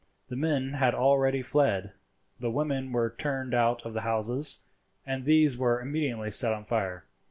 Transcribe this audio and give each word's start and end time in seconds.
The 0.29 0.35
men 0.35 0.73
had 0.73 0.95
already 0.95 1.43
fled; 1.43 1.93
the 2.39 2.49
women 2.49 2.91
were 2.91 3.11
turned 3.15 3.53
out 3.53 3.85
of 3.85 3.93
the 3.93 4.01
houses, 4.01 4.63
and 5.05 5.25
these 5.25 5.59
were 5.59 5.79
immediately 5.79 6.31
set 6.31 6.53
on 6.53 6.65
fire. 6.65 7.05